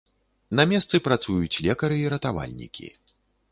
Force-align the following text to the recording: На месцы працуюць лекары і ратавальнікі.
На 0.59 0.63
месцы 0.71 0.99
працуюць 1.09 1.61
лекары 1.67 2.01
і 2.07 2.09
ратавальнікі. 2.17 2.93